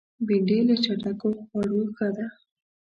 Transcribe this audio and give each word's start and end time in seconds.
بېنډۍ 0.27 0.59
له 0.67 0.75
چټکو 0.83 1.27
خوړو 1.45 1.79
ښه 1.95 2.07
ده 2.15 2.27